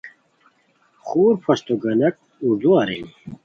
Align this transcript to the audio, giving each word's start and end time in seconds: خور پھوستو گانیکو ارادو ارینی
خور 1.05 1.33
پھوستو 1.43 1.73
گانیکو 1.81 2.23
ارادو 2.45 2.69
ارینی 2.79 3.09